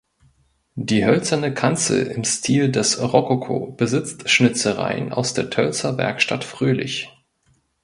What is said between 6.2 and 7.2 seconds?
Fröhlich.